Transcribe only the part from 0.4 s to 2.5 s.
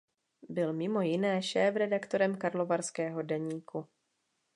Byl mimo jiné šéfredaktorem